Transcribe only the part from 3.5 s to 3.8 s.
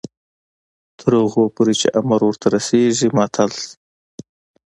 شي.